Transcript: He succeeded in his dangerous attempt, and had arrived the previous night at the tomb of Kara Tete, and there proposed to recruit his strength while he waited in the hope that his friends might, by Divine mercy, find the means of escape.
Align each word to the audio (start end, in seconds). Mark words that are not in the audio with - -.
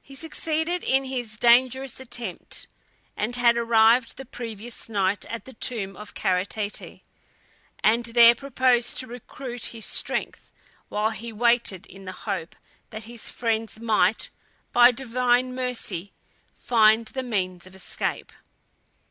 He 0.00 0.14
succeeded 0.14 0.82
in 0.82 1.04
his 1.04 1.36
dangerous 1.36 2.00
attempt, 2.00 2.68
and 3.18 3.36
had 3.36 3.58
arrived 3.58 4.16
the 4.16 4.24
previous 4.24 4.88
night 4.88 5.26
at 5.26 5.44
the 5.44 5.52
tomb 5.52 5.94
of 5.94 6.14
Kara 6.14 6.46
Tete, 6.46 7.02
and 7.84 8.06
there 8.06 8.34
proposed 8.34 8.96
to 8.96 9.06
recruit 9.06 9.66
his 9.66 9.84
strength 9.84 10.50
while 10.88 11.10
he 11.10 11.34
waited 11.34 11.84
in 11.88 12.06
the 12.06 12.12
hope 12.24 12.56
that 12.88 13.04
his 13.04 13.28
friends 13.28 13.78
might, 13.78 14.30
by 14.72 14.90
Divine 14.90 15.54
mercy, 15.54 16.14
find 16.56 17.08
the 17.08 17.22
means 17.22 17.66
of 17.66 17.74
escape. 17.74 18.32